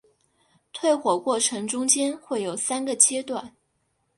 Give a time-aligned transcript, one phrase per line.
[0.73, 3.53] 退火过程中间会有三个阶段。